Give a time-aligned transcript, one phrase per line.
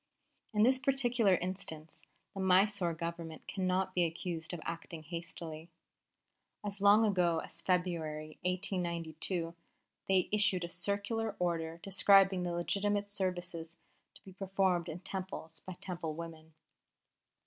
[0.51, 2.01] In this particular instance
[2.33, 5.69] the Mysore Government cannot be accused of acting hastily.
[6.65, 9.53] As long ago as February, 1892,
[10.09, 13.75] they issued a circular order describing the legitimate services
[14.15, 16.55] to be performed in Temples by Temple women.